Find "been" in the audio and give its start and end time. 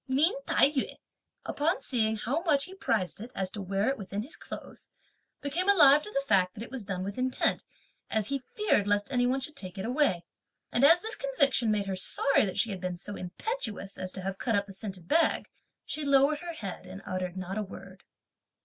12.81-12.97